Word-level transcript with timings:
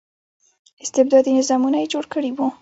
استبدادي 0.83 1.31
نظامونه 1.39 1.77
یې 1.81 1.91
جوړ 1.93 2.05
کړي 2.13 2.31
وو. 2.33 2.47